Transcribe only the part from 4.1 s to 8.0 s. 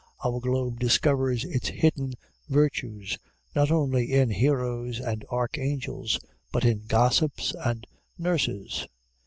in heroes and archangels, but in gossips and